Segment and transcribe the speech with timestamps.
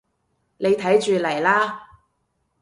[0.57, 1.83] 你睇住嚟啦